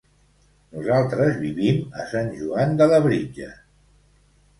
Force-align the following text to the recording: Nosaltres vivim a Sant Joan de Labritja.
Nosaltres 0.77 1.35
vivim 1.41 1.77
a 2.03 2.05
Sant 2.13 2.31
Joan 2.39 2.73
de 2.79 2.87
Labritja. 2.93 3.51